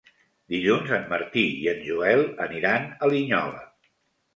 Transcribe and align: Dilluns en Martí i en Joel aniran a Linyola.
Dilluns 0.53 0.93
en 0.99 1.05
Martí 1.11 1.45
i 1.59 1.69
en 1.75 1.85
Joel 1.91 2.27
aniran 2.49 2.93
a 3.01 3.15
Linyola. 3.17 3.67